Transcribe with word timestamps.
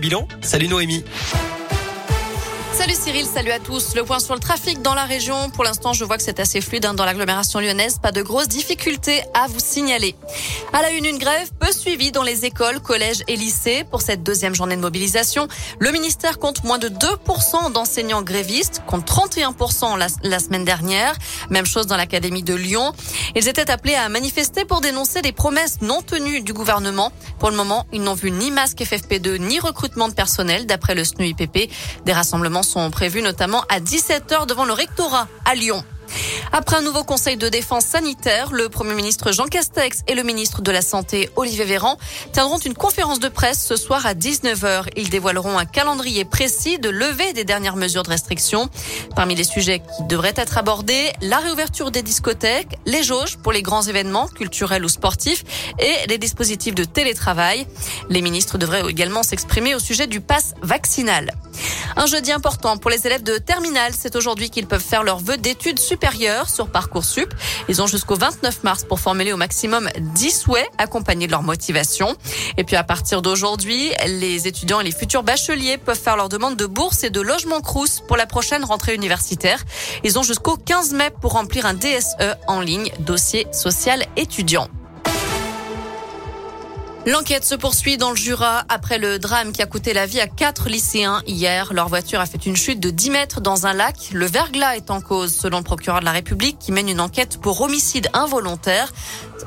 Bilan, 0.00 0.26
salut 0.40 0.68
Noémie. 0.68 1.04
Salut 2.82 2.96
Cyril, 2.96 3.26
salut 3.26 3.52
à 3.52 3.60
tous. 3.60 3.94
Le 3.94 4.02
point 4.02 4.18
sur 4.18 4.34
le 4.34 4.40
trafic 4.40 4.82
dans 4.82 4.94
la 4.94 5.04
région. 5.04 5.50
Pour 5.50 5.62
l'instant, 5.62 5.92
je 5.92 6.04
vois 6.04 6.16
que 6.16 6.22
c'est 6.24 6.40
assez 6.40 6.60
fluide 6.60 6.84
hein, 6.84 6.94
dans 6.94 7.04
l'agglomération 7.04 7.60
lyonnaise. 7.60 8.00
Pas 8.02 8.10
de 8.10 8.22
grosses 8.22 8.48
difficultés 8.48 9.22
à 9.34 9.46
vous 9.46 9.60
signaler. 9.60 10.16
À 10.72 10.82
la 10.82 10.90
une, 10.90 11.04
une 11.04 11.18
grève 11.18 11.48
peu 11.60 11.70
suivie 11.70 12.10
dans 12.10 12.24
les 12.24 12.44
écoles, 12.44 12.80
collèges 12.80 13.22
et 13.28 13.36
lycées. 13.36 13.84
Pour 13.88 14.02
cette 14.02 14.24
deuxième 14.24 14.56
journée 14.56 14.74
de 14.74 14.80
mobilisation, 14.80 15.46
le 15.78 15.92
ministère 15.92 16.40
compte 16.40 16.64
moins 16.64 16.78
de 16.78 16.88
2% 16.88 17.70
d'enseignants 17.70 18.22
grévistes, 18.22 18.82
contre 18.84 19.28
31% 19.28 19.96
la, 19.96 20.08
la 20.24 20.38
semaine 20.40 20.64
dernière. 20.64 21.14
Même 21.50 21.66
chose 21.66 21.86
dans 21.86 21.96
l'académie 21.96 22.42
de 22.42 22.54
Lyon. 22.54 22.92
Ils 23.36 23.46
étaient 23.46 23.70
appelés 23.70 23.94
à 23.94 24.08
manifester 24.08 24.64
pour 24.64 24.80
dénoncer 24.80 25.22
des 25.22 25.30
promesses 25.30 25.82
non 25.82 26.02
tenues 26.02 26.40
du 26.40 26.52
gouvernement. 26.52 27.12
Pour 27.38 27.50
le 27.50 27.56
moment, 27.56 27.86
ils 27.92 28.02
n'ont 28.02 28.14
vu 28.14 28.32
ni 28.32 28.50
masque 28.50 28.78
FFP2 28.78 29.36
ni 29.36 29.60
recrutement 29.60 30.08
de 30.08 30.14
personnel, 30.14 30.66
d'après 30.66 30.96
le 30.96 31.04
SNUIPP. 31.04 31.70
Des 32.04 32.12
rassemblements 32.12 32.64
sont 32.72 32.90
prévus 32.90 33.20
notamment 33.20 33.62
à 33.68 33.80
17h 33.80 34.46
devant 34.46 34.64
le 34.64 34.72
rectorat 34.72 35.28
à 35.44 35.54
Lyon. 35.54 35.84
Après 36.50 36.76
un 36.76 36.82
nouveau 36.82 37.04
conseil 37.04 37.36
de 37.36 37.48
défense 37.48 37.84
sanitaire, 37.84 38.50
le 38.52 38.68
Premier 38.68 38.94
ministre 38.94 39.32
Jean 39.32 39.46
Castex 39.46 40.00
et 40.08 40.14
le 40.14 40.22
ministre 40.22 40.60
de 40.60 40.70
la 40.72 40.82
Santé 40.82 41.30
Olivier 41.36 41.64
Véran 41.64 41.96
tiendront 42.32 42.58
une 42.58 42.74
conférence 42.74 43.20
de 43.20 43.28
presse 43.28 43.64
ce 43.64 43.76
soir 43.76 44.04
à 44.04 44.14
19h. 44.14 44.86
Ils 44.96 45.08
dévoileront 45.08 45.58
un 45.58 45.64
calendrier 45.64 46.24
précis 46.24 46.78
de 46.78 46.88
levée 46.88 47.32
des 47.32 47.44
dernières 47.44 47.76
mesures 47.76 48.02
de 48.02 48.10
restriction. 48.10 48.68
Parmi 49.14 49.34
les 49.34 49.44
sujets 49.44 49.80
qui 49.80 50.04
devraient 50.08 50.34
être 50.36 50.58
abordés, 50.58 51.12
la 51.20 51.38
réouverture 51.38 51.90
des 51.90 52.02
discothèques, 52.02 52.78
les 52.86 53.02
jauges 53.02 53.36
pour 53.38 53.52
les 53.52 53.62
grands 53.62 53.82
événements 53.82 54.26
culturels 54.26 54.84
ou 54.84 54.88
sportifs 54.88 55.44
et 55.78 56.06
les 56.08 56.18
dispositifs 56.18 56.74
de 56.74 56.84
télétravail. 56.84 57.66
Les 58.08 58.22
ministres 58.22 58.58
devraient 58.58 58.88
également 58.88 59.22
s'exprimer 59.22 59.74
au 59.74 59.78
sujet 59.78 60.06
du 60.06 60.20
pass 60.20 60.54
vaccinal. 60.62 61.32
Un 61.96 62.06
jeudi 62.06 62.32
important 62.32 62.78
pour 62.78 62.90
les 62.90 63.06
élèves 63.06 63.22
de 63.22 63.38
terminale. 63.38 63.92
C'est 63.96 64.16
aujourd'hui 64.16 64.50
qu'ils 64.50 64.66
peuvent 64.66 64.82
faire 64.82 65.02
leur 65.02 65.18
vœu 65.18 65.36
d'études 65.36 65.78
supérieures 65.78 66.31
sur 66.46 66.68
Parcoursup. 66.68 67.32
Ils 67.68 67.82
ont 67.82 67.86
jusqu'au 67.86 68.16
29 68.16 68.64
mars 68.64 68.84
pour 68.84 69.00
formuler 69.00 69.32
au 69.32 69.36
maximum 69.36 69.88
10 69.98 70.30
souhaits 70.30 70.68
accompagnés 70.78 71.26
de 71.26 71.32
leur 71.32 71.42
motivation. 71.42 72.16
Et 72.56 72.64
puis 72.64 72.76
à 72.76 72.84
partir 72.84 73.22
d'aujourd'hui, 73.22 73.92
les 74.06 74.48
étudiants 74.48 74.80
et 74.80 74.84
les 74.84 74.92
futurs 74.92 75.22
bacheliers 75.22 75.78
peuvent 75.78 75.98
faire 75.98 76.16
leur 76.16 76.28
demande 76.28 76.56
de 76.56 76.66
bourse 76.66 77.04
et 77.04 77.10
de 77.10 77.20
logement 77.20 77.60
crous 77.60 78.00
pour 78.00 78.16
la 78.16 78.26
prochaine 78.26 78.64
rentrée 78.64 78.94
universitaire. 78.94 79.62
Ils 80.04 80.18
ont 80.18 80.22
jusqu'au 80.22 80.56
15 80.56 80.92
mai 80.94 81.10
pour 81.20 81.32
remplir 81.32 81.66
un 81.66 81.74
DSE 81.74 82.36
en 82.46 82.60
ligne, 82.60 82.90
dossier 83.00 83.46
social 83.52 84.04
étudiant. 84.16 84.68
L'enquête 87.04 87.44
se 87.44 87.56
poursuit 87.56 87.96
dans 87.96 88.10
le 88.10 88.16
Jura 88.16 88.62
après 88.68 88.96
le 88.96 89.18
drame 89.18 89.50
qui 89.50 89.60
a 89.60 89.66
coûté 89.66 89.92
la 89.92 90.06
vie 90.06 90.20
à 90.20 90.28
quatre 90.28 90.68
lycéens 90.68 91.20
hier. 91.26 91.72
Leur 91.72 91.88
voiture 91.88 92.20
a 92.20 92.26
fait 92.26 92.46
une 92.46 92.54
chute 92.54 92.78
de 92.78 92.90
10 92.90 93.10
mètres 93.10 93.40
dans 93.40 93.66
un 93.66 93.72
lac. 93.72 94.10
Le 94.12 94.24
verglas 94.24 94.76
est 94.76 94.88
en 94.88 95.00
cause 95.00 95.34
selon 95.34 95.58
le 95.58 95.64
procureur 95.64 95.98
de 95.98 96.04
la 96.04 96.12
République 96.12 96.60
qui 96.60 96.70
mène 96.70 96.88
une 96.88 97.00
enquête 97.00 97.40
pour 97.40 97.60
homicide 97.60 98.08
involontaire. 98.12 98.92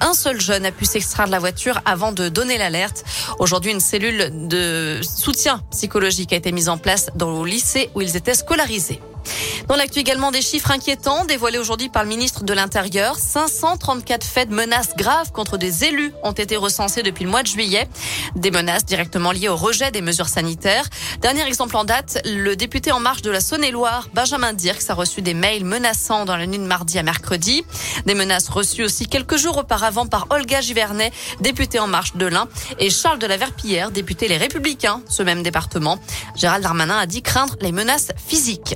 Un 0.01 0.13
seul 0.13 0.41
jeune 0.41 0.65
a 0.65 0.73
pu 0.73 0.83
s'extraire 0.83 1.27
de 1.27 1.31
la 1.31 1.39
voiture 1.39 1.79
avant 1.85 2.11
de 2.11 2.27
donner 2.27 2.57
l'alerte. 2.57 3.05
Aujourd'hui, 3.39 3.71
une 3.71 3.79
cellule 3.79 4.49
de 4.49 4.99
soutien 5.01 5.61
psychologique 5.71 6.33
a 6.33 6.35
été 6.35 6.51
mise 6.51 6.67
en 6.67 6.77
place 6.77 7.09
dans 7.15 7.41
le 7.41 7.49
lycée 7.49 7.89
où 7.95 8.01
ils 8.01 8.17
étaient 8.17 8.35
scolarisés. 8.35 8.99
Dans 9.67 9.75
l'actu 9.75 9.97
également 9.97 10.29
des 10.29 10.43
chiffres 10.43 10.69
inquiétants 10.69 11.25
dévoilés 11.25 11.57
aujourd'hui 11.57 11.89
par 11.89 12.03
le 12.03 12.09
ministre 12.09 12.43
de 12.43 12.53
l'Intérieur. 12.53 13.17
534 13.17 14.23
faits 14.23 14.49
de 14.49 14.53
menaces 14.53 14.95
graves 14.95 15.31
contre 15.31 15.57
des 15.57 15.85
élus 15.85 16.13
ont 16.21 16.33
été 16.33 16.55
recensés 16.55 17.01
depuis 17.01 17.23
le 17.23 17.31
mois 17.31 17.41
de 17.41 17.47
juillet. 17.47 17.89
Des 18.35 18.51
menaces 18.51 18.85
directement 18.85 19.31
liées 19.31 19.49
au 19.49 19.55
rejet 19.55 19.89
des 19.89 20.01
mesures 20.01 20.29
sanitaires. 20.29 20.85
Dernier 21.21 21.47
exemple 21.47 21.75
en 21.77 21.83
date, 21.83 22.19
le 22.25 22.55
député 22.55 22.91
en 22.91 22.99
marche 22.99 23.23
de 23.23 23.31
la 23.31 23.39
Saône-et-Loire, 23.39 24.07
Benjamin 24.13 24.53
Dirks, 24.53 24.87
a 24.89 24.93
reçu 24.93 25.23
des 25.23 25.33
mails 25.33 25.65
menaçants 25.65 26.25
dans 26.25 26.37
la 26.37 26.45
nuit 26.45 26.59
de 26.59 26.63
mardi 26.63 26.99
à 26.99 27.03
mercredi. 27.03 27.65
Des 28.05 28.13
menaces 28.13 28.49
reçues 28.49 28.83
aussi 28.83 29.07
quelques 29.07 29.37
jours 29.37 29.57
auparavant 29.57 30.05
par 30.05 30.27
Olga 30.29 30.61
Givernet, 30.61 31.11
députée 31.39 31.79
en 31.79 31.87
marche 31.87 32.15
de 32.15 32.27
l'Ain, 32.27 32.47
et 32.77 32.91
Charles 32.91 33.19
de 33.19 33.25
la 33.25 33.37
Verpillière, 33.37 33.89
député 33.89 34.27
Les 34.27 34.37
Républicains, 34.37 35.01
ce 35.09 35.23
même 35.23 35.41
département. 35.41 35.97
Gérald 36.35 36.61
Darmanin 36.61 36.99
a 36.99 37.07
dit 37.07 37.23
craindre 37.23 37.55
les 37.61 37.71
menaces 37.71 38.09
physiques. 38.27 38.75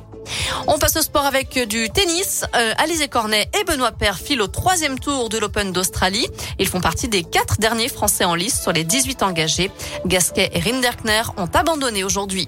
Passe 0.80 0.96
au 0.96 1.02
sport 1.02 1.26
avec 1.26 1.60
du 1.68 1.90
tennis. 1.90 2.46
Euh, 2.56 2.74
Alizé 2.78 3.10
Cornet 3.10 3.50
et 3.60 3.66
Benoît 3.66 3.92
Paire 3.92 4.18
filent 4.18 4.42
au 4.42 4.48
troisième 4.48 4.98
tour 4.98 5.28
de 5.28 5.38
l'Open 5.38 5.74
d'Australie. 5.74 6.26
Ils 6.58 6.70
font 6.70 6.80
partie 6.80 7.10
des 7.10 7.24
quatre 7.24 7.58
derniers 7.58 7.90
Français 7.90 8.24
en 8.24 8.34
lice 8.34 8.62
sur 8.62 8.72
les 8.72 8.86
18 8.86 9.22
engagés. 9.24 9.72
Gasquet 10.06 10.50
et 10.54 10.60
Rinderkner 10.60 11.24
ont 11.36 11.50
abandonné 11.54 12.06
aujourd'hui. 12.06 12.48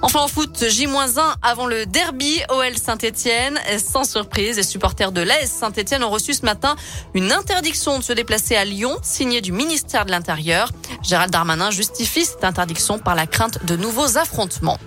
Enfin 0.00 0.20
en 0.20 0.28
foot, 0.28 0.64
J-1 0.68 1.18
avant 1.42 1.66
le 1.66 1.86
derby 1.86 2.40
OL 2.50 2.76
Saint-Etienne. 2.76 3.58
Sans 3.84 4.04
surprise, 4.04 4.56
les 4.56 4.62
supporters 4.62 5.10
de 5.10 5.20
l'AS 5.20 5.50
Saint-Etienne 5.50 6.04
ont 6.04 6.10
reçu 6.10 6.34
ce 6.34 6.44
matin 6.44 6.76
une 7.14 7.32
interdiction 7.32 7.98
de 7.98 8.04
se 8.04 8.12
déplacer 8.12 8.54
à 8.54 8.64
Lyon, 8.64 8.96
signée 9.02 9.40
du 9.40 9.50
ministère 9.50 10.06
de 10.06 10.12
l'Intérieur. 10.12 10.70
Gérald 11.02 11.32
Darmanin 11.32 11.72
justifie 11.72 12.24
cette 12.24 12.44
interdiction 12.44 13.00
par 13.00 13.16
la 13.16 13.26
crainte 13.26 13.64
de 13.64 13.76
nouveaux 13.76 14.18
affrontements. 14.18 14.78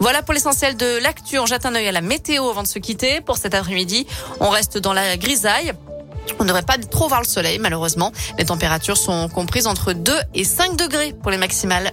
Voilà 0.00 0.22
pour 0.22 0.34
l'essentiel 0.34 0.76
de 0.76 0.98
l'actu. 1.02 1.38
On 1.38 1.46
jette 1.46 1.66
un 1.66 1.74
œil 1.74 1.88
à 1.88 1.92
la 1.92 2.00
météo 2.00 2.48
avant 2.48 2.62
de 2.62 2.68
se 2.68 2.78
quitter. 2.78 3.20
Pour 3.20 3.36
cet 3.36 3.54
après-midi, 3.54 4.06
on 4.40 4.50
reste 4.50 4.78
dans 4.78 4.92
la 4.92 5.16
grisaille. 5.16 5.72
On 6.38 6.42
ne 6.42 6.48
devrait 6.48 6.62
pas 6.62 6.76
trop 6.78 7.08
voir 7.08 7.20
le 7.20 7.26
soleil, 7.26 7.58
malheureusement. 7.58 8.12
Les 8.38 8.44
températures 8.44 8.96
sont 8.96 9.28
comprises 9.28 9.66
entre 9.66 9.92
2 9.92 10.12
et 10.34 10.44
5 10.44 10.76
degrés 10.76 11.14
pour 11.22 11.30
les 11.30 11.38
maximales. 11.38 11.92